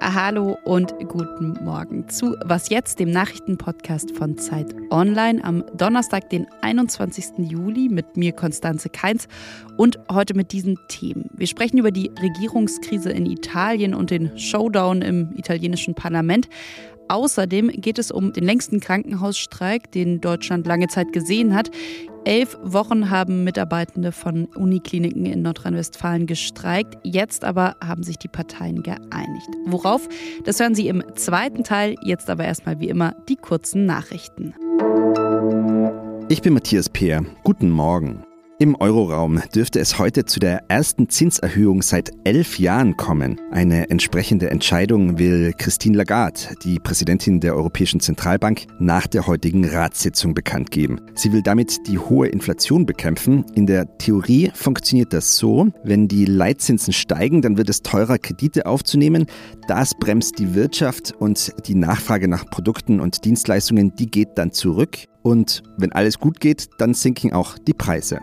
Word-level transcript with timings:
Hallo 0.00 0.56
und 0.64 0.94
guten 1.08 1.62
Morgen 1.62 2.08
zu 2.08 2.34
Was 2.44 2.70
jetzt, 2.70 2.98
dem 2.98 3.10
Nachrichtenpodcast 3.10 4.16
von 4.16 4.38
Zeit 4.38 4.74
Online 4.90 5.44
am 5.44 5.64
Donnerstag, 5.76 6.30
den 6.30 6.46
21. 6.62 7.50
Juli 7.50 7.88
mit 7.90 8.16
mir 8.16 8.32
Konstanze 8.32 8.88
Keins 8.88 9.28
und 9.76 9.98
heute 10.10 10.34
mit 10.34 10.52
diesen 10.52 10.78
Themen. 10.88 11.28
Wir 11.34 11.46
sprechen 11.46 11.76
über 11.78 11.90
die 11.90 12.10
Regierungskrise 12.20 13.10
in 13.10 13.26
Italien 13.26 13.94
und 13.94 14.10
den 14.10 14.38
Showdown 14.38 15.02
im 15.02 15.34
italienischen 15.36 15.94
Parlament. 15.94 16.48
Außerdem 17.08 17.68
geht 17.68 17.98
es 17.98 18.10
um 18.10 18.32
den 18.32 18.44
längsten 18.44 18.80
Krankenhausstreik, 18.80 19.90
den 19.92 20.20
Deutschland 20.20 20.66
lange 20.66 20.88
Zeit 20.88 21.12
gesehen 21.12 21.54
hat. 21.54 21.70
Elf 22.28 22.58
Wochen 22.62 23.08
haben 23.08 23.42
Mitarbeitende 23.42 24.12
von 24.12 24.44
Unikliniken 24.54 25.24
in 25.24 25.40
Nordrhein-Westfalen 25.40 26.26
gestreikt. 26.26 26.98
Jetzt 27.02 27.42
aber 27.42 27.74
haben 27.82 28.02
sich 28.02 28.18
die 28.18 28.28
Parteien 28.28 28.82
geeinigt. 28.82 29.48
Worauf? 29.64 30.06
Das 30.44 30.60
hören 30.60 30.74
Sie 30.74 30.88
im 30.88 31.02
zweiten 31.14 31.64
Teil. 31.64 31.94
Jetzt 32.02 32.28
aber 32.28 32.44
erstmal 32.44 32.80
wie 32.80 32.90
immer 32.90 33.14
die 33.30 33.36
kurzen 33.36 33.86
Nachrichten. 33.86 34.52
Ich 36.28 36.42
bin 36.42 36.52
Matthias 36.52 36.90
Peer. 36.90 37.24
Guten 37.44 37.70
Morgen. 37.70 38.27
Im 38.60 38.74
Euroraum 38.74 39.40
dürfte 39.54 39.78
es 39.78 40.00
heute 40.00 40.24
zu 40.24 40.40
der 40.40 40.68
ersten 40.68 41.08
Zinserhöhung 41.08 41.80
seit 41.80 42.10
elf 42.24 42.58
Jahren 42.58 42.96
kommen. 42.96 43.40
Eine 43.52 43.88
entsprechende 43.88 44.50
Entscheidung 44.50 45.16
will 45.16 45.52
Christine 45.56 45.96
Lagarde, 45.96 46.56
die 46.64 46.80
Präsidentin 46.80 47.38
der 47.38 47.54
Europäischen 47.54 48.00
Zentralbank, 48.00 48.66
nach 48.80 49.06
der 49.06 49.28
heutigen 49.28 49.64
Ratssitzung 49.64 50.34
bekannt 50.34 50.72
geben. 50.72 51.00
Sie 51.14 51.32
will 51.32 51.42
damit 51.42 51.86
die 51.86 52.00
hohe 52.00 52.26
Inflation 52.26 52.84
bekämpfen. 52.84 53.46
In 53.54 53.66
der 53.66 53.96
Theorie 53.98 54.50
funktioniert 54.52 55.12
das 55.12 55.36
so, 55.36 55.68
wenn 55.84 56.08
die 56.08 56.24
Leitzinsen 56.24 56.92
steigen, 56.92 57.42
dann 57.42 57.58
wird 57.58 57.70
es 57.70 57.82
teurer, 57.82 58.18
Kredite 58.18 58.66
aufzunehmen. 58.66 59.26
Das 59.68 59.94
bremst 59.94 60.40
die 60.40 60.56
Wirtschaft 60.56 61.14
und 61.20 61.52
die 61.68 61.76
Nachfrage 61.76 62.26
nach 62.26 62.44
Produkten 62.44 62.98
und 62.98 63.24
Dienstleistungen, 63.24 63.94
die 63.94 64.10
geht 64.10 64.30
dann 64.34 64.50
zurück. 64.50 64.98
Und 65.22 65.62
wenn 65.76 65.92
alles 65.92 66.18
gut 66.18 66.40
geht, 66.40 66.66
dann 66.78 66.92
sinken 66.92 67.32
auch 67.32 67.56
die 67.56 67.74
Preise. 67.74 68.18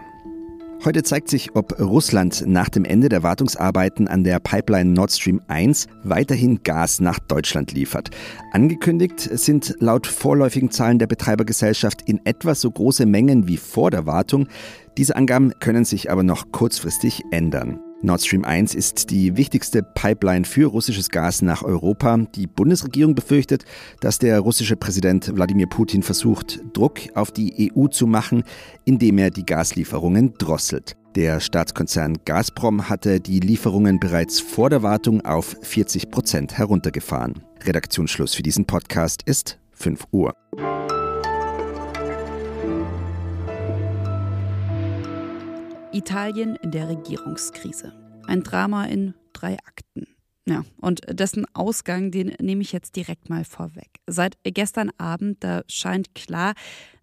Heute 0.83 1.01
zeigt 1.01 1.29
sich, 1.29 1.55
ob 1.55 1.79
Russland 1.79 2.43
nach 2.45 2.69
dem 2.69 2.85
Ende 2.85 3.09
der 3.09 3.23
Wartungsarbeiten 3.23 4.07
an 4.07 4.23
der 4.23 4.39
Pipeline 4.39 4.91
Nord 4.91 5.11
Stream 5.11 5.41
1 5.47 5.87
weiterhin 6.03 6.61
Gas 6.63 6.99
nach 6.99 7.17
Deutschland 7.17 7.71
liefert. 7.71 8.11
Angekündigt 8.51 9.19
sind 9.19 9.75
laut 9.79 10.05
vorläufigen 10.05 10.69
Zahlen 10.69 10.99
der 10.99 11.07
Betreibergesellschaft 11.07 12.03
in 12.07 12.23
etwa 12.25 12.53
so 12.53 12.69
große 12.69 13.05
Mengen 13.05 13.47
wie 13.47 13.57
vor 13.57 13.89
der 13.89 14.05
Wartung. 14.05 14.47
Diese 14.97 15.15
Angaben 15.15 15.53
können 15.59 15.85
sich 15.85 16.11
aber 16.11 16.23
noch 16.23 16.51
kurzfristig 16.51 17.23
ändern. 17.31 17.79
Nord 18.05 18.21
Stream 18.21 18.45
1 18.45 18.75
ist 18.75 19.09
die 19.09 19.35
wichtigste 19.35 19.83
Pipeline 19.83 20.45
für 20.45 20.67
russisches 20.67 21.09
Gas 21.09 21.41
nach 21.41 21.63
Europa. 21.63 22.17
Die 22.35 22.47
Bundesregierung 22.47 23.15
befürchtet, 23.15 23.65
dass 23.99 24.19
der 24.19 24.39
russische 24.39 24.75
Präsident 24.75 25.35
Wladimir 25.35 25.67
Putin 25.67 26.03
versucht, 26.03 26.61
Druck 26.73 26.99
auf 27.15 27.31
die 27.31 27.71
EU 27.75 27.87
zu 27.87 28.07
machen, 28.07 28.43
indem 28.85 29.17
er 29.17 29.31
die 29.31 29.45
Gaslieferungen 29.45 30.33
drosselt. 30.37 30.95
Der 31.15 31.39
Staatskonzern 31.39 32.17
Gazprom 32.25 32.89
hatte 32.89 33.19
die 33.19 33.39
Lieferungen 33.39 33.99
bereits 33.99 34.39
vor 34.39 34.69
der 34.69 34.83
Wartung 34.83 35.21
auf 35.25 35.55
40 35.61 36.11
Prozent 36.11 36.57
heruntergefahren. 36.57 37.43
Redaktionsschluss 37.63 38.35
für 38.35 38.43
diesen 38.43 38.65
Podcast 38.65 39.21
ist 39.25 39.57
5 39.71 40.05
Uhr. 40.11 40.33
Italien 45.95 46.57
in 46.57 46.71
der 46.71 46.89
Regierungskrise. 46.89 47.93
Ein 48.27 48.43
Drama 48.43 48.83
in 48.83 49.13
drei 49.31 49.57
Akten. 49.59 50.07
Ja, 50.45 50.65
und 50.81 50.99
dessen 51.09 51.45
Ausgang, 51.55 52.11
den 52.11 52.35
nehme 52.41 52.61
ich 52.61 52.73
jetzt 52.73 52.97
direkt 52.97 53.29
mal 53.29 53.45
vorweg. 53.45 53.89
Seit 54.05 54.37
gestern 54.43 54.91
Abend, 54.97 55.41
da 55.43 55.63
scheint 55.69 56.13
klar, 56.13 56.53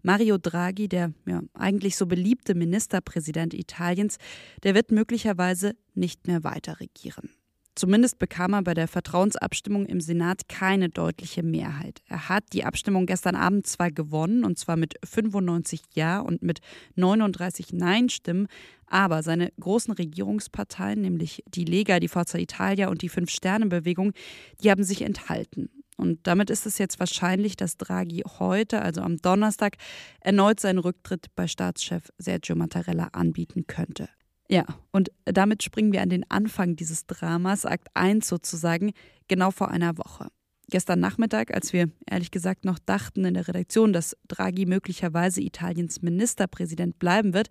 Mario 0.03 0.37
Draghi, 0.37 0.87
der 0.87 1.11
ja 1.25 1.41
eigentlich 1.55 1.97
so 1.97 2.05
beliebte 2.05 2.53
Ministerpräsident 2.53 3.55
Italiens, 3.55 4.17
der 4.61 4.75
wird 4.75 4.91
möglicherweise 4.91 5.75
nicht 5.95 6.27
mehr 6.27 6.43
weiter 6.43 6.79
regieren. 6.79 7.31
Zumindest 7.75 8.19
bekam 8.19 8.53
er 8.53 8.61
bei 8.61 8.75
der 8.75 8.87
Vertrauensabstimmung 8.87 9.87
im 9.87 9.99
Senat 9.99 10.47
keine 10.47 10.89
deutliche 10.89 11.41
Mehrheit. 11.41 12.01
Er 12.07 12.29
hat 12.29 12.43
die 12.53 12.65
Abstimmung 12.65 13.07
gestern 13.07 13.35
Abend 13.35 13.65
zwar 13.65 13.89
gewonnen, 13.89 14.45
und 14.45 14.59
zwar 14.59 14.77
mit 14.77 14.95
95 15.03 15.81
Ja 15.93 16.19
und 16.19 16.43
mit 16.43 16.59
39 16.95 17.73
Nein-Stimmen, 17.73 18.47
aber 18.85 19.23
seine 19.23 19.51
großen 19.59 19.93
Regierungsparteien, 19.93 21.01
nämlich 21.01 21.43
die 21.47 21.65
Lega, 21.65 21.99
die 21.99 22.07
Forza 22.07 22.37
Italia 22.37 22.89
und 22.89 23.01
die 23.01 23.09
Fünf-Sterne-Bewegung, 23.09 24.13
die 24.61 24.69
haben 24.69 24.83
sich 24.83 25.01
enthalten. 25.01 25.69
Und 25.97 26.27
damit 26.27 26.49
ist 26.49 26.65
es 26.65 26.77
jetzt 26.77 26.99
wahrscheinlich, 26.99 27.55
dass 27.55 27.77
Draghi 27.77 28.23
heute, 28.39 28.81
also 28.81 29.01
am 29.01 29.17
Donnerstag, 29.17 29.77
erneut 30.21 30.59
seinen 30.59 30.79
Rücktritt 30.79 31.27
bei 31.35 31.47
Staatschef 31.47 32.11
Sergio 32.17 32.55
Mattarella 32.55 33.09
anbieten 33.13 33.65
könnte. 33.67 34.09
Ja, 34.49 34.65
und 34.91 35.09
damit 35.25 35.63
springen 35.63 35.93
wir 35.93 36.01
an 36.01 36.09
den 36.09 36.29
Anfang 36.29 36.75
dieses 36.75 37.05
Dramas, 37.05 37.65
Akt 37.65 37.87
1 37.93 38.27
sozusagen, 38.27 38.91
genau 39.27 39.51
vor 39.51 39.69
einer 39.69 39.97
Woche. 39.97 40.27
Gestern 40.69 41.01
Nachmittag, 41.01 41.53
als 41.53 41.73
wir 41.73 41.89
ehrlich 42.09 42.31
gesagt 42.31 42.63
noch 42.63 42.79
dachten 42.79 43.25
in 43.25 43.33
der 43.33 43.47
Redaktion, 43.47 43.91
dass 43.93 44.15
Draghi 44.27 44.65
möglicherweise 44.65 45.41
Italiens 45.41 46.01
Ministerpräsident 46.01 46.99
bleiben 46.99 47.33
wird, 47.33 47.49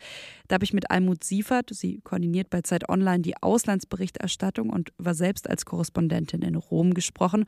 da 0.48 0.54
habe 0.54 0.64
ich 0.64 0.72
mit 0.72 0.90
Almut 0.90 1.22
Siefert, 1.22 1.70
sie 1.72 2.00
koordiniert 2.00 2.48
bei 2.48 2.62
Zeit 2.62 2.88
Online 2.88 3.20
die 3.20 3.40
Auslandsberichterstattung 3.40 4.70
und 4.70 4.92
war 4.96 5.14
selbst 5.14 5.48
als 5.48 5.66
Korrespondentin 5.66 6.42
in 6.42 6.56
Rom 6.56 6.94
gesprochen. 6.94 7.44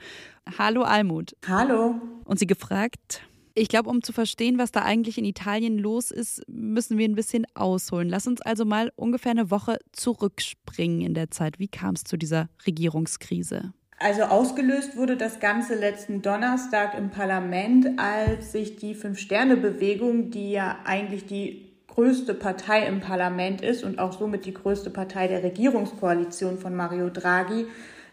Hallo 0.59 0.83
Almut. 0.83 1.35
Hallo. 1.49 1.95
Und 2.25 2.39
sie 2.39 2.47
gefragt, 2.47 3.23
ich 3.55 3.69
glaube, 3.69 3.89
um 3.89 4.03
zu 4.03 4.13
verstehen, 4.13 4.59
was 4.59 4.73
da 4.73 4.83
eigentlich 4.83 5.17
in 5.17 5.25
Italien 5.25 5.79
los 5.79 6.11
ist, 6.11 6.43
müssen 6.49 6.99
wir 6.99 7.09
ein 7.09 7.15
bisschen 7.15 7.47
ausholen. 7.55 8.09
Lass 8.09 8.27
uns 8.27 8.41
also 8.41 8.65
mal 8.65 8.93
ungefähr 8.97 9.31
eine 9.31 9.51
Woche 9.51 9.79
zurückspringen 9.93 11.03
in 11.03 11.15
der 11.15 11.31
Zeit. 11.31 11.59
Wie 11.59 11.69
kam 11.69 11.95
es 11.95 12.05
zu 12.05 12.17
dieser 12.17 12.49
Regierungskrise? 12.67 13.73
Also 13.99 14.23
ausgelöst 14.23 14.97
wurde 14.97 15.17
das 15.17 15.39
Ganze 15.39 15.77
letzten 15.77 16.21
Donnerstag 16.21 16.99
im 16.99 17.11
Parlament, 17.11 17.99
als 17.99 18.51
sich 18.51 18.77
die 18.77 18.95
Fünf-Sterne-Bewegung, 18.95 20.31
die 20.31 20.51
ja 20.51 20.81
eigentlich 20.85 21.27
die 21.27 21.75
größte 21.87 22.35
Partei 22.35 22.87
im 22.87 23.01
Parlament 23.01 23.63
ist 23.63 23.85
und 23.85 24.01
auch 24.01 24.19
somit 24.19 24.47
die 24.47 24.55
größte 24.55 24.91
Partei 24.91 25.29
der 25.29 25.45
Regierungskoalition 25.45 26.59
von 26.59 26.75
Mario 26.75 27.09
Draghi, 27.09 27.67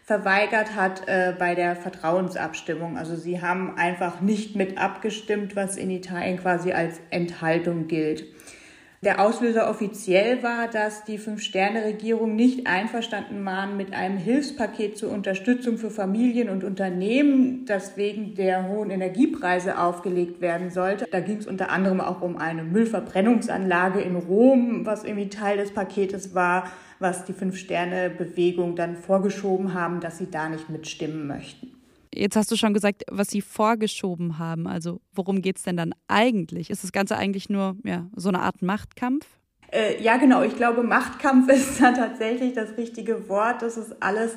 verweigert 0.04 0.74
hat 0.74 1.06
äh, 1.06 1.34
bei 1.38 1.54
der 1.54 1.76
Vertrauensabstimmung. 1.76 2.98
Also 2.98 3.16
sie 3.16 3.40
haben 3.40 3.76
einfach 3.76 4.20
nicht 4.20 4.56
mit 4.56 4.78
abgestimmt, 4.78 5.54
was 5.54 5.76
in 5.76 5.90
Italien 5.90 6.38
quasi 6.38 6.72
als 6.72 7.00
Enthaltung 7.10 7.86
gilt. 7.86 8.24
Der 9.04 9.20
Auslöser 9.20 9.68
offiziell 9.68 10.44
war, 10.44 10.68
dass 10.68 11.02
die 11.02 11.18
Fünf-Sterne-Regierung 11.18 12.36
nicht 12.36 12.68
einverstanden 12.68 13.44
waren 13.44 13.76
mit 13.76 13.92
einem 13.92 14.16
Hilfspaket 14.16 14.96
zur 14.96 15.10
Unterstützung 15.10 15.76
für 15.76 15.90
Familien 15.90 16.48
und 16.48 16.62
Unternehmen, 16.62 17.64
das 17.66 17.96
wegen 17.96 18.36
der 18.36 18.68
hohen 18.68 18.90
Energiepreise 18.90 19.76
aufgelegt 19.76 20.40
werden 20.40 20.70
sollte. 20.70 21.06
Da 21.10 21.18
ging 21.18 21.38
es 21.38 21.48
unter 21.48 21.70
anderem 21.70 22.00
auch 22.00 22.22
um 22.22 22.36
eine 22.36 22.62
Müllverbrennungsanlage 22.62 24.00
in 24.00 24.14
Rom, 24.14 24.86
was 24.86 25.02
irgendwie 25.02 25.28
Teil 25.28 25.56
des 25.56 25.72
Paketes 25.72 26.34
war 26.34 26.70
was 27.02 27.24
die 27.24 27.32
Fünf-Sterne-Bewegung 27.32 28.76
dann 28.76 28.96
vorgeschoben 28.96 29.74
haben, 29.74 30.00
dass 30.00 30.18
sie 30.18 30.30
da 30.30 30.48
nicht 30.48 30.70
mitstimmen 30.70 31.26
möchten. 31.26 31.81
Jetzt 32.14 32.36
hast 32.36 32.50
du 32.50 32.56
schon 32.56 32.74
gesagt, 32.74 33.04
was 33.10 33.28
sie 33.28 33.40
vorgeschoben 33.40 34.38
haben. 34.38 34.66
Also 34.66 35.00
worum 35.12 35.40
geht 35.42 35.56
es 35.56 35.62
denn 35.62 35.76
dann 35.76 35.94
eigentlich? 36.08 36.70
Ist 36.70 36.84
das 36.84 36.92
Ganze 36.92 37.16
eigentlich 37.16 37.48
nur 37.48 37.76
ja, 37.84 38.06
so 38.14 38.28
eine 38.28 38.40
Art 38.40 38.62
Machtkampf? 38.62 39.26
Äh, 39.72 40.02
ja, 40.02 40.18
genau. 40.18 40.42
Ich 40.42 40.56
glaube, 40.56 40.82
Machtkampf 40.82 41.48
ist 41.52 41.80
da 41.80 41.92
tatsächlich 41.92 42.52
das 42.52 42.76
richtige 42.76 43.28
Wort. 43.28 43.62
Das 43.62 43.76
ist 43.76 44.02
alles 44.02 44.36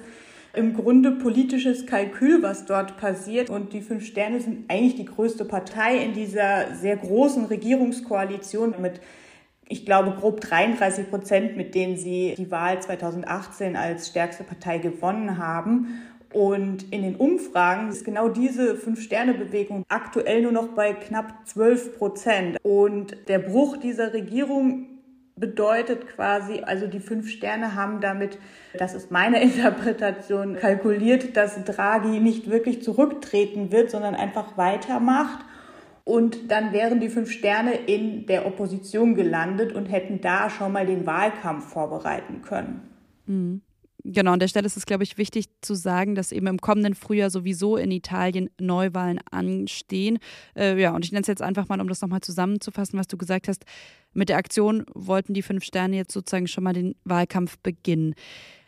im 0.54 0.74
Grunde 0.74 1.12
politisches 1.12 1.86
Kalkül, 1.86 2.42
was 2.42 2.66
dort 2.66 2.98
passiert. 2.98 3.50
Und 3.50 3.74
die 3.74 3.82
Fünf 3.82 4.06
Sterne 4.06 4.40
sind 4.40 4.70
eigentlich 4.70 4.96
die 4.96 5.06
größte 5.06 5.44
Partei 5.46 5.98
in 5.98 6.14
dieser 6.14 6.76
sehr 6.76 6.96
großen 6.96 7.46
Regierungskoalition 7.46 8.76
mit 8.82 9.02
ich 9.68 9.86
glaube, 9.86 10.12
grob 10.12 10.42
33 10.42 11.10
Prozent, 11.10 11.58
mit 11.58 11.74
denen 11.74 11.98
sie 11.98 12.36
die 12.38 12.52
Wahl 12.52 12.80
2018 12.82 13.76
als 13.76 14.10
stärkste 14.10 14.44
Partei 14.44 14.78
gewonnen 14.78 15.40
haben. 15.40 16.02
Und 16.36 16.92
in 16.92 17.04
den 17.04 17.16
Umfragen 17.16 17.88
ist 17.88 18.04
genau 18.04 18.28
diese 18.28 18.76
Fünf-Sterne-Bewegung 18.76 19.86
aktuell 19.88 20.42
nur 20.42 20.52
noch 20.52 20.68
bei 20.68 20.92
knapp 20.92 21.48
12 21.48 21.98
Prozent. 21.98 22.58
Und 22.62 23.16
der 23.30 23.40
Bruch 23.40 23.78
dieser 23.78 24.12
Regierung 24.12 24.88
bedeutet 25.38 26.10
quasi, 26.10 26.60
also 26.60 26.88
die 26.88 27.00
fünf 27.00 27.30
Sterne 27.30 27.76
haben 27.76 28.02
damit, 28.02 28.38
das 28.78 28.96
ist 28.96 29.12
meine 29.12 29.42
Interpretation, 29.44 30.58
kalkuliert, 30.58 31.38
dass 31.38 31.64
Draghi 31.64 32.20
nicht 32.20 32.50
wirklich 32.50 32.84
zurücktreten 32.84 33.72
wird, 33.72 33.90
sondern 33.90 34.14
einfach 34.14 34.58
weitermacht 34.58 35.40
Und 36.04 36.52
dann 36.52 36.74
wären 36.74 37.00
die 37.00 37.08
fünf 37.08 37.32
Sterne 37.32 37.76
in 37.76 38.26
der 38.26 38.46
Opposition 38.46 39.16
gelandet 39.16 39.72
und 39.72 39.86
hätten 39.86 40.20
da 40.20 40.50
schon 40.50 40.74
mal 40.74 40.86
den 40.86 41.06
Wahlkampf 41.06 41.70
vorbereiten 41.70 42.42
können. 42.42 42.82
Mhm. 43.26 43.62
Genau, 44.08 44.34
an 44.34 44.40
der 44.40 44.48
Stelle 44.48 44.68
ist 44.68 44.78
es, 44.78 44.86
glaube 44.86 45.04
ich, 45.04 45.18
wichtig 45.18 45.46
zu 45.62 45.74
sagen, 45.74 46.14
dass 46.14 46.32
eben 46.32 46.46
im 46.46 46.60
kommenden 46.60 46.94
Frühjahr 46.94 47.32
sowieso 47.32 47.76
in 47.76 47.90
Italien 47.90 48.52
Neuwahlen 48.60 49.20
anstehen. 49.32 50.20
Äh, 50.56 50.80
ja, 50.80 50.94
und 50.94 51.04
ich 51.04 51.12
nenne 51.12 51.24
es 51.24 51.28
jetzt 51.28 51.42
einfach 51.42 51.68
mal, 51.70 51.82
um 51.82 51.88
das 51.88 52.02
nochmal 52.02 52.22
zusammenzufassen, 52.22 53.00
was 53.00 53.08
du 53.08 53.18
gesagt 53.18 53.48
hast. 53.48 53.66
Mit 54.14 54.30
der 54.30 54.38
Aktion 54.38 54.86
wollten 54.94 55.34
die 55.34 55.42
fünf 55.42 55.64
Sterne 55.64 55.96
jetzt 55.96 56.14
sozusagen 56.14 56.46
schon 56.46 56.64
mal 56.64 56.74
den 56.74 56.94
Wahlkampf 57.04 57.58
beginnen. 57.58 58.14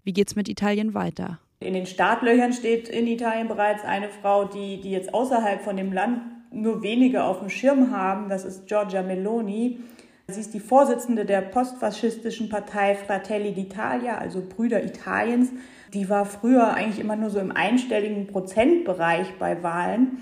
Wie 0.03 0.11
geht 0.11 0.27
es 0.27 0.35
mit 0.35 0.49
Italien 0.49 0.95
weiter? 0.95 1.39
In 1.59 1.75
den 1.75 1.85
Startlöchern 1.85 2.51
steht 2.51 2.89
in 2.89 3.05
Italien 3.05 3.47
bereits 3.47 3.83
eine 3.83 4.09
Frau, 4.09 4.45
die, 4.45 4.81
die 4.81 4.89
jetzt 4.89 5.13
außerhalb 5.13 5.61
von 5.61 5.77
dem 5.77 5.93
Land 5.93 6.19
nur 6.51 6.81
wenige 6.81 7.23
auf 7.23 7.39
dem 7.39 7.49
Schirm 7.49 7.91
haben. 7.91 8.27
Das 8.27 8.43
ist 8.43 8.65
Giorgia 8.65 9.03
Meloni. 9.03 9.81
Sie 10.29 10.41
ist 10.41 10.53
die 10.53 10.59
Vorsitzende 10.59 11.23
der 11.23 11.39
postfaschistischen 11.39 12.49
Partei 12.49 12.95
Fratelli 12.95 13.51
d'Italia, 13.51 14.17
also 14.17 14.41
Brüder 14.41 14.83
Italiens. 14.83 15.51
Die 15.93 16.09
war 16.09 16.25
früher 16.25 16.73
eigentlich 16.73 16.99
immer 16.99 17.15
nur 17.15 17.29
so 17.29 17.39
im 17.39 17.53
einstelligen 17.53 18.27
Prozentbereich 18.27 19.35
bei 19.39 19.63
Wahlen 19.63 20.17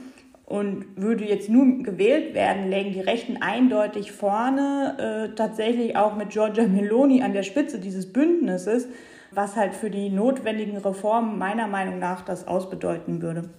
und 0.45 0.85
würde 0.95 1.25
jetzt 1.25 1.49
nur 1.49 1.81
gewählt 1.81 2.35
werden, 2.35 2.69
lägen 2.69 2.93
die 2.93 3.01
Rechten 3.01 3.37
eindeutig 3.37 4.11
vorne, 4.11 5.31
äh, 5.31 5.35
tatsächlich 5.35 5.97
auch 5.97 6.15
mit 6.15 6.29
Giorgia 6.29 6.67
Meloni 6.67 7.23
an 7.23 7.33
der 7.33 7.41
Spitze 7.41 7.79
dieses 7.79 8.13
Bündnisses, 8.13 8.87
was 9.31 9.55
halt 9.55 9.73
für 9.73 9.89
die 9.89 10.09
notwendigen 10.09 10.77
Reformen 10.77 11.39
meiner 11.39 11.67
Meinung 11.67 11.97
nach 11.97 12.23
das 12.23 12.47
ausbedeuten 12.47 13.23
würde. 13.23 13.49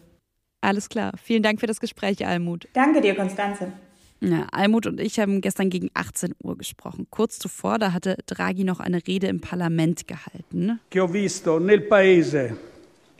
Alles 0.60 0.88
klar. 0.88 1.10
Vielen 1.20 1.43
Dank 1.43 1.58
für 1.58 1.66
das 1.66 1.81
Gespräch, 1.81 2.25
Almut. 2.25 2.69
Danke 2.72 3.00
dir, 3.00 3.16
Konstanze. 3.16 3.72
Ja, 4.20 4.46
Almut 4.50 4.86
und 4.86 5.00
ich 5.00 5.18
haben 5.18 5.40
gestern 5.40 5.68
gegen 5.68 5.90
18 5.94 6.34
Uhr 6.42 6.56
gesprochen. 6.56 7.06
Kurz 7.10 7.38
zuvor, 7.38 7.78
da 7.78 7.92
hatte 7.92 8.16
Draghi 8.26 8.64
noch 8.64 8.80
eine 8.80 9.06
Rede 9.06 9.26
im 9.26 9.40
Parlament 9.40 10.08
gehalten. 10.08 10.80
Che 10.90 11.00
ho 11.00 11.12
visto 11.12 11.58
nel 11.58 11.82
paese 11.82 12.56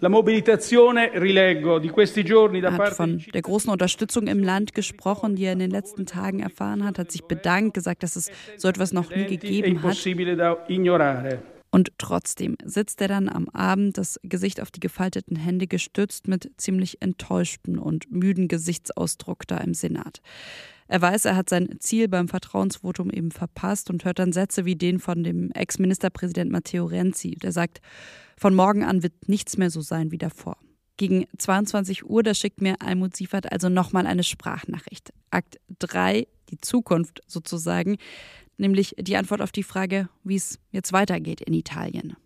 La 0.00 0.10
mobilitazione, 0.10 1.10
rileggo, 1.14 1.78
di 1.78 1.88
questi 1.88 2.22
giorni 2.22 2.60
da 2.60 2.69
er 2.69 2.76
hat 2.76 2.96
von 2.96 3.25
der 3.32 3.40
großen 3.40 3.70
Unterstützung 3.70 4.26
im 4.26 4.43
Land 4.43 4.75
gesprochen, 4.75 5.37
die 5.37 5.44
er 5.44 5.54
in 5.54 5.58
den 5.58 5.70
letzten 5.70 6.04
Tagen 6.04 6.40
erfahren 6.40 6.84
hat, 6.84 6.99
hat 6.99 7.10
sich 7.10 7.25
bedankt, 7.25 7.72
gesagt, 7.72 8.02
dass 8.02 8.14
es 8.14 8.31
so 8.58 8.69
etwas 8.69 8.92
noch 8.92 9.08
nie 9.08 9.25
gegeben 9.25 9.82
hat. 9.82 9.96
Und 11.70 11.92
trotzdem 11.96 12.56
sitzt 12.62 13.00
er 13.00 13.08
dann 13.08 13.31
am 13.31 13.49
Abend, 13.49 13.96
das 13.96 14.20
Gesicht 14.22 14.60
auf 14.60 14.70
die 14.70 14.81
gefalteten 14.81 15.37
Hände 15.37 15.66
gestützt, 15.66 16.28
mit 16.28 16.50
ziemlich 16.58 17.00
enttäuschten 17.00 17.78
und 17.78 18.10
müden 18.12 18.49
Gesichtsausdruck 18.49 19.46
da 19.46 19.56
im 19.58 19.72
Senat. 19.72 20.20
Er 20.88 21.03
weiß, 21.03 21.25
er 21.25 21.37
hat 21.37 21.49
sein 21.49 21.77
Ziel 21.81 22.09
beim 22.09 22.29
Vertrauensvotum 22.29 23.11
eben 23.11 23.31
verpasst 23.31 23.91
und 23.91 24.05
hört 24.05 24.19
dann 24.19 24.33
Sätze 24.33 24.65
wie 24.65 24.77
den 24.77 24.99
von 24.99 25.25
dem 25.25 25.50
Ex-Ministerpräsident 25.50 26.50
Matteo 26.50 26.85
Renzi, 26.85 27.33
der 27.33 27.53
sagt, 27.53 27.81
von 28.38 28.55
morgen 28.55 28.85
an 28.85 29.03
wird 29.03 29.29
nichts 29.29 29.56
mehr 29.56 29.71
so 29.71 29.81
sein 29.81 30.11
wie 30.11 30.19
davor. 30.19 30.56
Gegen 30.97 31.27
22 31.37 32.09
Uhr, 32.09 32.23
da 32.23 32.35
schickt 32.35 32.61
mir 32.61 32.77
Almut 32.81 33.17
Siefert 33.17 33.53
also 33.53 33.69
nochmal 33.69 34.06
eine 34.06 34.23
Sprachnachricht. 34.23 35.12
Akt 35.31 35.59
3, 35.81 36.27
die 36.50 36.61
Zukunft 36.61 37.21
sozusagen, 37.27 37.97
nämlich 38.56 38.94
die 38.99 39.17
Antwort 39.17 39.43
auf 39.43 39.53
die 39.53 39.62
Frage, 39.62 40.09
wie 40.25 40.37
es 40.37 40.59
jetzt 40.71 40.93
weitergeht 40.93 41.41
in 41.41 41.53
Italien. 41.53 42.17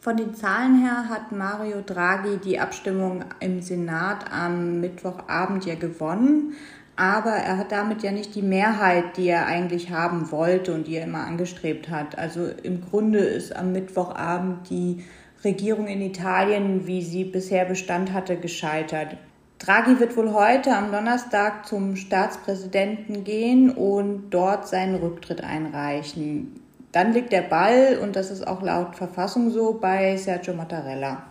Von 0.00 0.16
den 0.16 0.34
Zahlen 0.34 0.80
her 0.80 1.08
hat 1.08 1.30
Mario 1.30 1.82
Draghi 1.82 2.38
die 2.38 2.58
Abstimmung 2.58 3.24
im 3.40 3.60
Senat 3.60 4.32
am 4.32 4.80
Mittwochabend 4.80 5.66
ja 5.66 5.74
gewonnen 5.74 6.54
aber 7.00 7.30
er 7.30 7.56
hat 7.56 7.72
damit 7.72 8.02
ja 8.02 8.12
nicht 8.12 8.34
die 8.34 8.42
Mehrheit, 8.42 9.16
die 9.16 9.28
er 9.28 9.46
eigentlich 9.46 9.90
haben 9.90 10.30
wollte 10.30 10.74
und 10.74 10.86
die 10.86 10.96
er 10.96 11.04
immer 11.04 11.26
angestrebt 11.26 11.88
hat. 11.88 12.18
Also 12.18 12.46
im 12.62 12.82
Grunde 12.84 13.20
ist 13.20 13.56
am 13.56 13.72
Mittwochabend 13.72 14.68
die 14.68 15.02
Regierung 15.42 15.86
in 15.86 16.02
Italien, 16.02 16.86
wie 16.86 17.00
sie 17.00 17.24
bisher 17.24 17.64
Bestand 17.64 18.12
hatte, 18.12 18.36
gescheitert. 18.36 19.16
Draghi 19.58 19.98
wird 19.98 20.14
wohl 20.14 20.34
heute 20.34 20.76
am 20.76 20.92
Donnerstag 20.92 21.66
zum 21.66 21.96
Staatspräsidenten 21.96 23.24
gehen 23.24 23.70
und 23.70 24.28
dort 24.28 24.68
seinen 24.68 24.96
Rücktritt 24.96 25.42
einreichen. 25.42 26.60
Dann 26.92 27.14
liegt 27.14 27.32
der 27.32 27.42
Ball, 27.42 27.98
und 28.02 28.14
das 28.14 28.30
ist 28.30 28.46
auch 28.46 28.60
laut 28.60 28.94
Verfassung 28.94 29.48
so, 29.48 29.72
bei 29.72 30.18
Sergio 30.18 30.52
Mattarella. 30.52 31.22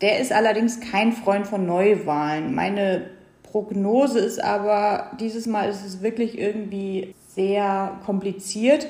Der 0.00 0.20
ist 0.20 0.32
allerdings 0.32 0.80
kein 0.80 1.12
Freund 1.12 1.46
von 1.46 1.66
Neuwahlen. 1.66 2.54
Meine 2.54 3.15
Prognose 3.56 4.18
ist 4.18 4.44
aber, 4.44 5.12
dieses 5.18 5.46
Mal 5.46 5.70
ist 5.70 5.82
es 5.82 6.02
wirklich 6.02 6.38
irgendwie 6.38 7.14
sehr 7.28 7.98
kompliziert. 8.04 8.86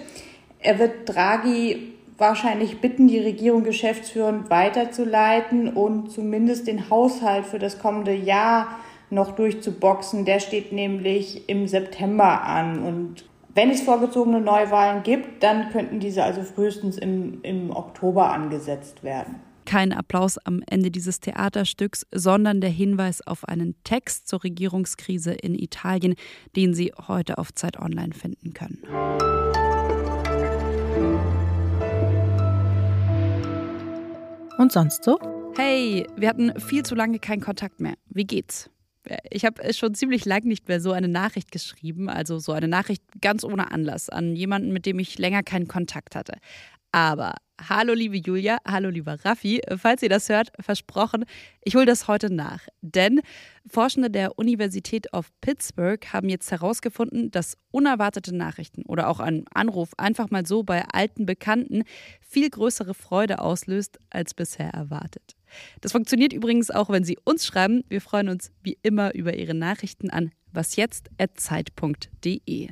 Er 0.59 0.81
wird 0.81 1.09
Draghi 1.09 1.93
wahrscheinlich 2.19 2.81
bitten, 2.81 3.07
die 3.07 3.21
Regierung 3.21 3.63
geschäftsführend 3.63 4.51
weiterzuleiten 4.51 5.69
und 5.69 6.11
zumindest 6.11 6.67
den 6.67 6.91
Haushalt 6.91 7.47
für 7.47 7.61
das 7.61 7.79
kommende 7.79 8.13
Jahr 8.13 8.67
noch 9.09 9.37
durchzuboxen. 9.37 10.25
Der 10.25 10.41
steht 10.41 10.73
nämlich 10.73 11.49
im 11.49 11.69
September 11.69 12.43
an. 12.43 12.83
Und 12.83 13.25
wenn 13.55 13.71
es 13.71 13.83
vorgezogene 13.83 14.41
Neuwahlen 14.41 15.05
gibt, 15.05 15.45
dann 15.45 15.71
könnten 15.71 16.01
diese 16.01 16.25
also 16.25 16.43
frühestens 16.43 16.99
im, 16.99 17.39
im 17.43 17.71
Oktober 17.71 18.33
angesetzt 18.33 19.05
werden 19.05 19.37
kein 19.67 19.93
Applaus 19.93 20.39
am 20.39 20.63
Ende 20.67 20.91
dieses 20.91 21.21
Theaterstücks, 21.21 22.07
sondern 22.11 22.63
der 22.63 22.71
Hinweis 22.71 23.27
auf 23.27 23.47
einen 23.47 23.75
Text 23.85 24.29
zur 24.29 24.43
Regierungskrise 24.45 25.35
in 25.35 25.55
Italien, 25.55 26.15
den 26.57 26.73
Sie 26.73 26.93
heute 27.07 27.37
auf 27.37 27.53
Zeit 27.53 27.79
Online 27.79 28.15
finden 28.15 28.55
können. 28.55 28.83
Und 34.59 34.73
sonst 34.73 35.05
so? 35.05 35.19
Hey, 35.57 36.07
wir 36.17 36.29
hatten 36.29 36.59
viel 36.61 36.83
zu 36.83 36.95
lange 36.95 37.19
keinen 37.19 37.41
Kontakt 37.41 37.81
mehr. 37.81 37.95
Wie 38.09 38.25
geht's? 38.25 38.71
Ich 39.31 39.45
habe 39.45 39.73
schon 39.73 39.95
ziemlich 39.95 40.25
lange 40.25 40.49
nicht 40.49 40.69
mehr 40.69 40.81
so 40.81 40.93
eine 40.93 41.09
Nachricht 41.09 41.53
geschrieben, 41.53 42.09
also 42.09 42.39
so 42.39 42.53
eine 42.53 42.69
Nachricht 42.69 43.03
ganz 43.21 43.45
ohne 43.45 43.71
Anlass 43.71 44.09
an 44.09 44.35
jemanden, 44.35 44.73
mit 44.73 44.87
dem 44.87 44.99
ich 44.99 45.19
länger 45.19 45.43
keinen 45.43 45.69
Kontakt 45.69 46.17
hatte. 46.17 46.39
Aber 46.91 47.35
hallo 47.61 47.95
liebe 47.95 48.17
Julia, 48.17 48.59
hallo 48.67 48.91
lieber 48.91 49.25
Raffi, 49.25 49.61
falls 49.77 50.03
ihr 50.03 50.09
das 50.09 50.29
hört, 50.29 50.53
versprochen, 50.61 51.25
ich 51.63 51.75
hole 51.75 51.87
das 51.87 52.09
heute 52.09 52.33
nach. 52.33 52.61
Denn 52.83 53.21
Forschende 53.67 54.11
der 54.11 54.39
Universität 54.39 55.13
of 55.13 55.31
Pittsburgh 55.41 56.05
haben 56.13 56.29
jetzt 56.29 56.51
herausgefunden, 56.51 57.31
dass 57.31 57.57
unerwartete 57.71 58.35
Nachrichten 58.35 58.83
oder 58.83 59.09
auch 59.09 59.21
ein 59.21 59.45
Anruf 59.53 59.93
einfach 59.97 60.31
mal 60.31 60.47
so 60.47 60.63
bei 60.63 60.85
alten 60.93 61.27
Bekannten 61.27 61.85
viel 62.21 62.51
größere 62.51 62.95
Freude 62.95 63.41
auslöst 63.41 63.99
als 64.11 64.35
bisher 64.35 64.71
erwartet. 64.71 65.37
Das 65.81 65.93
funktioniert 65.93 66.33
übrigens 66.33 66.71
auch, 66.71 66.91
wenn 66.91 67.05
Sie 67.05 67.19
uns 67.25 67.47
schreiben. 67.47 67.85
Wir 67.89 68.01
freuen 68.01 68.29
uns 68.29 68.51
wie 68.63 68.79
immer 68.83 69.15
über 69.15 69.35
Ihre 69.35 69.55
Nachrichten 69.55 70.11
an 70.11 70.33
wasjetzt.zeit.de. 70.53 72.71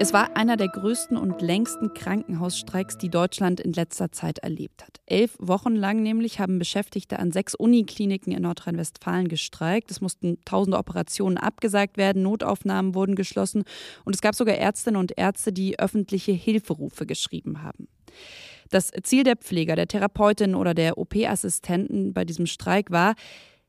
Es 0.00 0.12
war 0.12 0.36
einer 0.36 0.56
der 0.56 0.68
größten 0.68 1.16
und 1.16 1.42
längsten 1.42 1.92
Krankenhausstreiks, 1.92 2.98
die 2.98 3.08
Deutschland 3.08 3.58
in 3.58 3.72
letzter 3.72 4.12
Zeit 4.12 4.38
erlebt 4.38 4.84
hat. 4.84 5.00
Elf 5.06 5.34
Wochen 5.40 5.74
lang 5.74 6.04
nämlich 6.04 6.38
haben 6.38 6.60
Beschäftigte 6.60 7.18
an 7.18 7.32
sechs 7.32 7.56
Unikliniken 7.56 8.32
in 8.32 8.42
Nordrhein-Westfalen 8.42 9.26
gestreikt. 9.26 9.90
Es 9.90 10.00
mussten 10.00 10.38
tausende 10.44 10.78
Operationen 10.78 11.36
abgesagt 11.36 11.96
werden, 11.96 12.22
Notaufnahmen 12.22 12.94
wurden 12.94 13.16
geschlossen 13.16 13.64
und 14.04 14.14
es 14.14 14.20
gab 14.20 14.36
sogar 14.36 14.54
Ärztinnen 14.54 15.00
und 15.00 15.18
Ärzte, 15.18 15.52
die 15.52 15.80
öffentliche 15.80 16.30
Hilferufe 16.30 17.04
geschrieben 17.04 17.64
haben. 17.64 17.88
Das 18.70 18.92
Ziel 19.02 19.24
der 19.24 19.36
Pfleger, 19.36 19.74
der 19.74 19.88
Therapeutin 19.88 20.54
oder 20.54 20.74
der 20.74 20.96
OP-Assistenten 20.96 22.12
bei 22.12 22.24
diesem 22.24 22.46
Streik 22.46 22.92
war, 22.92 23.14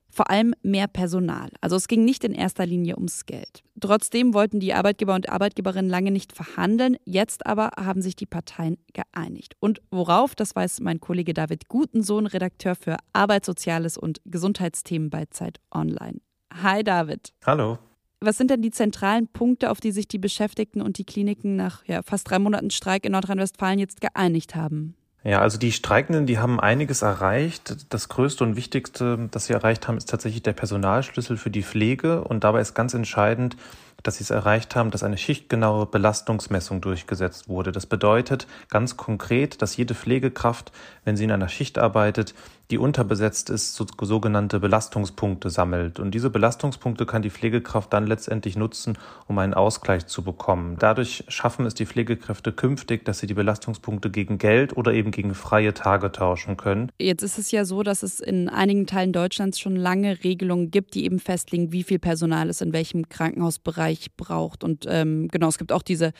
vor 0.09 0.29
allem 0.29 0.53
mehr 0.61 0.87
Personal. 0.87 1.49
Also 1.61 1.75
es 1.75 1.87
ging 1.87 2.05
nicht 2.05 2.23
in 2.23 2.33
erster 2.33 2.65
Linie 2.65 2.95
ums 2.95 3.25
Geld. 3.25 3.63
Trotzdem 3.79 4.33
wollten 4.33 4.59
die 4.59 4.73
Arbeitgeber 4.73 5.15
und 5.15 5.29
Arbeitgeberinnen 5.29 5.89
lange 5.89 6.11
nicht 6.11 6.33
verhandeln. 6.33 6.97
Jetzt 7.05 7.45
aber 7.45 7.71
haben 7.77 8.01
sich 8.01 8.15
die 8.15 8.25
Parteien 8.25 8.77
geeinigt. 8.93 9.55
Und 9.59 9.81
worauf, 9.91 10.35
das 10.35 10.55
weiß 10.55 10.81
mein 10.81 10.99
Kollege 10.99 11.33
David 11.33 11.69
Gutensohn, 11.69 12.27
Redakteur 12.27 12.75
für 12.75 12.97
Arbeitssoziales 13.13 13.97
und 13.97 14.21
Gesundheitsthemen 14.25 15.09
bei 15.09 15.25
Zeit 15.29 15.59
Online. 15.73 16.19
Hi 16.61 16.83
David. 16.83 17.33
Hallo. 17.45 17.77
Was 18.21 18.37
sind 18.37 18.51
denn 18.51 18.61
die 18.61 18.71
zentralen 18.71 19.27
Punkte, 19.27 19.71
auf 19.71 19.79
die 19.79 19.91
sich 19.91 20.07
die 20.07 20.17
Beschäftigten 20.17 20.81
und 20.81 20.97
die 20.97 21.05
Kliniken 21.05 21.55
nach 21.55 21.85
ja, 21.85 22.01
fast 22.03 22.29
drei 22.29 22.37
Monaten 22.37 22.69
Streik 22.69 23.05
in 23.05 23.13
Nordrhein-Westfalen 23.13 23.79
jetzt 23.79 24.01
geeinigt 24.01 24.55
haben? 24.55 24.95
Ja, 25.23 25.41
also 25.41 25.57
die 25.57 25.73
Streikenden, 25.73 26.25
die 26.25 26.39
haben 26.39 26.61
einiges 26.61 27.01
erreicht. 27.01 27.75
Das 27.89 28.07
Größte 28.07 28.43
und 28.45 28.55
Wichtigste, 28.55 29.27
das 29.31 29.45
sie 29.45 29.53
erreicht 29.53 29.87
haben, 29.87 29.97
ist 29.97 30.09
tatsächlich 30.09 30.43
der 30.43 30.53
Personalschlüssel 30.53 31.35
für 31.35 31.49
die 31.49 31.63
Pflege. 31.63 32.23
Und 32.23 32.45
dabei 32.45 32.61
ist 32.61 32.73
ganz 32.73 32.93
entscheidend, 32.93 33.57
dass 34.01 34.17
sie 34.17 34.23
es 34.23 34.29
erreicht 34.29 34.77
haben, 34.77 34.91
dass 34.91 35.03
eine 35.03 35.17
schichtgenaue 35.17 35.85
Belastungsmessung 35.87 36.79
durchgesetzt 36.79 37.49
wurde. 37.49 37.73
Das 37.73 37.85
bedeutet 37.85 38.47
ganz 38.69 38.95
konkret, 38.95 39.61
dass 39.61 39.75
jede 39.75 39.93
Pflegekraft, 39.93 40.71
wenn 41.03 41.17
sie 41.17 41.25
in 41.25 41.31
einer 41.31 41.49
Schicht 41.49 41.77
arbeitet, 41.77 42.33
die 42.71 42.77
unterbesetzt 42.77 43.49
ist, 43.49 43.73
so, 43.73 43.85
sogenannte 44.01 44.59
Belastungspunkte 44.59 45.49
sammelt. 45.49 45.99
Und 45.99 46.11
diese 46.11 46.29
Belastungspunkte 46.29 47.07
kann 47.07 47.23
die 47.23 47.31
Pflegekraft 47.31 47.91
dann 47.91 48.05
letztendlich 48.05 48.55
nutzen, 48.55 48.97
um 49.27 49.39
einen 49.39 49.55
Ausgleich 49.55 50.05
zu 50.05 50.21
bekommen. 50.23 50.75
Dadurch 50.77 51.23
schaffen 51.29 51.65
es 51.65 51.73
die 51.73 51.87
Pflegekräfte 51.87 52.51
künftig, 52.51 53.05
dass 53.05 53.19
sie 53.19 53.27
die 53.27 53.33
Belastungspunkte 53.33 54.11
gegen 54.11 54.37
Geld 54.37 54.77
oder 54.77 54.93
eben 54.93 55.09
gegen 55.09 55.33
freie 55.33 55.73
Tage 55.73 56.11
tauschen 56.11 56.57
können. 56.57 56.91
Jetzt 56.99 57.23
ist 57.23 57.39
es 57.39 57.49
ja 57.49 57.65
so, 57.65 57.81
dass 57.81 58.03
es 58.03 58.19
in 58.19 58.49
einigen 58.49 58.85
Teilen 58.85 59.13
Deutschlands 59.13 59.59
schon 59.59 59.75
lange 59.75 60.23
Regelungen 60.23 60.69
gibt, 60.69 60.93
die 60.93 61.05
eben 61.05 61.19
festlegen, 61.19 61.71
wie 61.71 61.83
viel 61.83 61.97
Personal 61.97 62.49
es 62.49 62.61
in 62.61 62.71
welchem 62.71 63.09
Krankenhausbereich 63.09 64.15
braucht. 64.15 64.63
Und 64.63 64.85
ähm, 64.87 65.27
genau, 65.29 65.47
es 65.47 65.57
gibt 65.57 65.71
auch 65.71 65.81
diese 65.81 66.13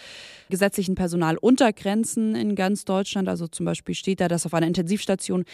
gesetzlichen 0.49 0.95
Personaluntergrenzen 0.95 2.33
in 2.33 2.55
ganz 2.55 2.85
Deutschland. 2.85 3.29
Also 3.29 3.47
zum 3.47 3.67
Beispiel 3.67 3.93
steht 3.93 4.19
da, 4.19 4.27
dass 4.27 4.47
auf 4.47 4.55
einer 4.55 4.65
Intensivstation 4.65 5.45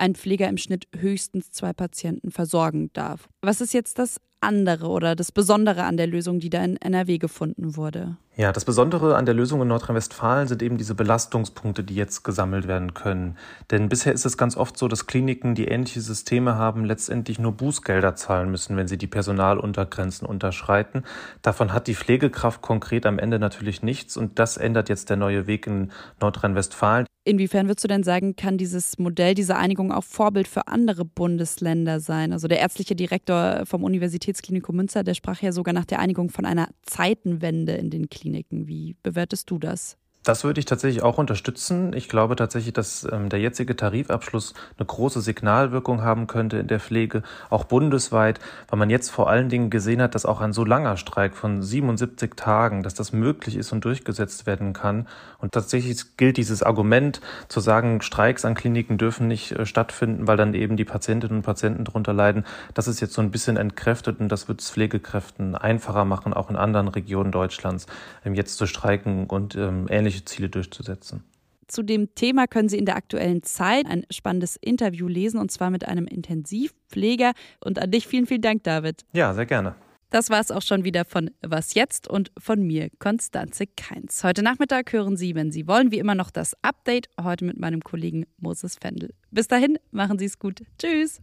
ein 0.00 0.14
Pfleger 0.40 0.48
im 0.48 0.56
Schnitt 0.56 0.88
höchstens 0.96 1.50
zwei 1.50 1.74
Patienten 1.74 2.30
versorgen 2.30 2.90
darf. 2.94 3.28
Was 3.42 3.60
ist 3.60 3.74
jetzt 3.74 3.98
das 3.98 4.18
andere 4.40 4.88
oder 4.88 5.14
das 5.14 5.32
Besondere 5.32 5.84
an 5.84 5.98
der 5.98 6.06
Lösung, 6.06 6.40
die 6.40 6.48
da 6.48 6.64
in 6.64 6.78
NRW 6.78 7.18
gefunden 7.18 7.76
wurde? 7.76 8.16
Ja, 8.36 8.52
das 8.52 8.64
Besondere 8.64 9.16
an 9.16 9.26
der 9.26 9.34
Lösung 9.34 9.60
in 9.60 9.68
Nordrhein-Westfalen 9.68 10.48
sind 10.48 10.62
eben 10.62 10.78
diese 10.78 10.94
Belastungspunkte, 10.94 11.84
die 11.84 11.94
jetzt 11.94 12.22
gesammelt 12.22 12.66
werden 12.66 12.94
können. 12.94 13.36
Denn 13.70 13.90
bisher 13.90 14.14
ist 14.14 14.24
es 14.24 14.38
ganz 14.38 14.56
oft 14.56 14.78
so, 14.78 14.88
dass 14.88 15.06
Kliniken, 15.06 15.54
die 15.54 15.66
ähnliche 15.68 16.00
Systeme 16.00 16.54
haben, 16.54 16.86
letztendlich 16.86 17.38
nur 17.38 17.52
Bußgelder 17.52 18.14
zahlen 18.14 18.50
müssen, 18.50 18.78
wenn 18.78 18.88
sie 18.88 18.96
die 18.96 19.08
Personaluntergrenzen 19.08 20.26
unterschreiten. 20.26 21.04
Davon 21.42 21.74
hat 21.74 21.86
die 21.86 21.94
Pflegekraft 21.94 22.62
konkret 22.62 23.04
am 23.04 23.18
Ende 23.18 23.38
natürlich 23.38 23.82
nichts 23.82 24.16
und 24.16 24.38
das 24.38 24.56
ändert 24.56 24.88
jetzt 24.88 25.10
der 25.10 25.18
neue 25.18 25.46
Weg 25.46 25.66
in 25.66 25.92
Nordrhein-Westfalen. 26.18 27.04
Inwiefern 27.30 27.68
würdest 27.68 27.84
du 27.84 27.88
denn 27.88 28.02
sagen, 28.02 28.34
kann 28.34 28.58
dieses 28.58 28.98
Modell, 28.98 29.34
diese 29.34 29.54
Einigung 29.54 29.92
auch 29.92 30.02
Vorbild 30.02 30.48
für 30.48 30.66
andere 30.66 31.04
Bundesländer 31.04 32.00
sein? 32.00 32.32
Also 32.32 32.48
der 32.48 32.58
ärztliche 32.58 32.96
Direktor 32.96 33.66
vom 33.66 33.84
Universitätsklinikum 33.84 34.74
Münster, 34.74 35.04
der 35.04 35.14
sprach 35.14 35.40
ja 35.40 35.52
sogar 35.52 35.72
nach 35.72 35.84
der 35.84 36.00
Einigung 36.00 36.30
von 36.30 36.44
einer 36.44 36.70
Zeitenwende 36.82 37.74
in 37.74 37.88
den 37.88 38.08
Kliniken. 38.08 38.66
Wie 38.66 38.96
bewertest 39.04 39.48
du 39.48 39.60
das? 39.60 39.96
Das 40.22 40.44
würde 40.44 40.60
ich 40.60 40.66
tatsächlich 40.66 41.02
auch 41.02 41.16
unterstützen. 41.16 41.94
Ich 41.94 42.06
glaube 42.10 42.36
tatsächlich, 42.36 42.74
dass 42.74 43.08
ähm, 43.10 43.30
der 43.30 43.40
jetzige 43.40 43.74
Tarifabschluss 43.74 44.52
eine 44.76 44.84
große 44.84 45.22
Signalwirkung 45.22 46.02
haben 46.02 46.26
könnte 46.26 46.58
in 46.58 46.66
der 46.66 46.78
Pflege, 46.78 47.22
auch 47.48 47.64
bundesweit, 47.64 48.38
weil 48.68 48.78
man 48.78 48.90
jetzt 48.90 49.10
vor 49.10 49.30
allen 49.30 49.48
Dingen 49.48 49.70
gesehen 49.70 50.02
hat, 50.02 50.14
dass 50.14 50.26
auch 50.26 50.42
ein 50.42 50.52
so 50.52 50.62
langer 50.62 50.98
Streik 50.98 51.34
von 51.34 51.62
77 51.62 52.34
Tagen, 52.36 52.82
dass 52.82 52.92
das 52.92 53.14
möglich 53.14 53.56
ist 53.56 53.72
und 53.72 53.82
durchgesetzt 53.86 54.46
werden 54.46 54.74
kann. 54.74 55.08
Und 55.38 55.52
tatsächlich 55.52 56.18
gilt 56.18 56.36
dieses 56.36 56.62
Argument 56.62 57.22
zu 57.48 57.60
sagen, 57.60 58.02
Streiks 58.02 58.44
an 58.44 58.54
Kliniken 58.54 58.98
dürfen 58.98 59.26
nicht 59.26 59.52
äh, 59.52 59.64
stattfinden, 59.64 60.26
weil 60.26 60.36
dann 60.36 60.52
eben 60.52 60.76
die 60.76 60.84
Patientinnen 60.84 61.38
und 61.38 61.44
Patienten 61.44 61.84
darunter 61.84 62.12
leiden. 62.12 62.44
Das 62.74 62.88
ist 62.88 63.00
jetzt 63.00 63.14
so 63.14 63.22
ein 63.22 63.30
bisschen 63.30 63.56
entkräftet 63.56 64.20
und 64.20 64.28
das 64.28 64.48
wird 64.48 64.60
es 64.60 64.70
Pflegekräften 64.70 65.54
einfacher 65.54 66.04
machen, 66.04 66.34
auch 66.34 66.50
in 66.50 66.56
anderen 66.56 66.88
Regionen 66.88 67.32
Deutschlands 67.32 67.86
ähm, 68.26 68.34
jetzt 68.34 68.58
zu 68.58 68.66
streiken 68.66 69.26
und 69.26 69.56
ähm, 69.56 69.86
ähnlich 69.88 70.19
ähnliche 70.20 70.24
Ziele 70.24 70.48
durchzusetzen. 70.48 71.24
Zu 71.66 71.82
dem 71.82 72.14
Thema 72.14 72.46
können 72.46 72.68
Sie 72.68 72.78
in 72.78 72.84
der 72.84 72.96
aktuellen 72.96 73.42
Zeit 73.44 73.86
ein 73.86 74.04
spannendes 74.10 74.56
Interview 74.56 75.06
lesen 75.06 75.38
und 75.38 75.52
zwar 75.52 75.70
mit 75.70 75.86
einem 75.86 76.06
Intensivpfleger. 76.06 77.32
Und 77.64 77.78
an 77.78 77.90
dich 77.90 78.08
vielen, 78.08 78.26
vielen 78.26 78.42
Dank, 78.42 78.64
David. 78.64 79.04
Ja, 79.12 79.32
sehr 79.34 79.46
gerne. 79.46 79.76
Das 80.10 80.30
war 80.30 80.40
es 80.40 80.50
auch 80.50 80.62
schon 80.62 80.82
wieder 80.82 81.04
von 81.04 81.30
Was 81.40 81.74
jetzt 81.74 82.08
und 82.08 82.32
von 82.36 82.60
mir, 82.60 82.90
Konstanze 82.98 83.66
Keins. 83.68 84.24
Heute 84.24 84.42
Nachmittag 84.42 84.92
hören 84.92 85.16
Sie, 85.16 85.36
wenn 85.36 85.52
Sie 85.52 85.68
wollen, 85.68 85.92
wie 85.92 86.00
immer 86.00 86.16
noch 86.16 86.32
das 86.32 86.56
Update, 86.62 87.08
heute 87.22 87.44
mit 87.44 87.60
meinem 87.60 87.80
Kollegen 87.82 88.26
Moses 88.38 88.74
Fendel. 88.74 89.14
Bis 89.30 89.46
dahin, 89.46 89.78
machen 89.92 90.18
Sie 90.18 90.24
es 90.24 90.40
gut. 90.40 90.62
Tschüss. 90.80 91.20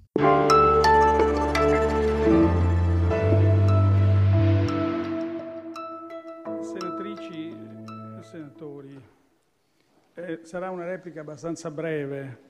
Eh, 10.20 10.40
sarà 10.42 10.72
una 10.72 10.84
replica 10.84 11.22
abbastanza 11.22 11.70
breve. 11.70 12.46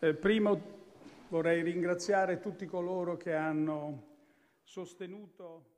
Eh, 0.00 0.14
primo 0.14 0.60
vorrei 1.28 1.62
ringraziare 1.62 2.40
tutti 2.40 2.66
coloro 2.66 3.16
che 3.16 3.32
hanno 3.34 4.02
sostenuto 4.64 5.73